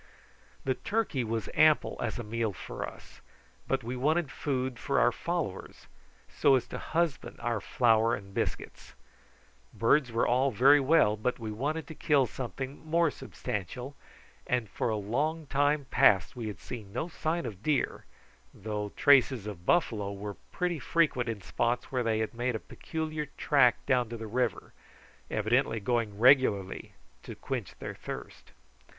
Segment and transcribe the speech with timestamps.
[0.65, 3.21] The turkey was ample as a meal for us,
[3.67, 5.85] but we wanted food for our followers,
[6.27, 8.95] so as to husband our flour and biscuits.
[9.75, 13.95] Birds were all very well, but we wanted to kill something more substantial,
[14.47, 18.05] and for a long time past we had seen no sign of deer,
[18.55, 23.27] though traces of buffalo were pretty frequent in spots where they had made a peculiar
[23.37, 24.73] track down to the river,
[25.29, 28.51] evidently going regularly to quench their thirst.